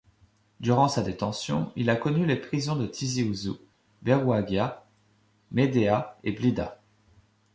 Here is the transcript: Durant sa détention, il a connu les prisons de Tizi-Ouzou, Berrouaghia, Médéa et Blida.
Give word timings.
Durant 0.61 0.87
sa 0.87 1.03
détention, 1.03 1.71
il 1.75 1.91
a 1.91 1.95
connu 1.95 2.25
les 2.25 2.35
prisons 2.35 2.75
de 2.75 2.87
Tizi-Ouzou, 2.87 3.59
Berrouaghia, 4.01 4.83
Médéa 5.51 6.17
et 6.23 6.31
Blida. 6.31 6.81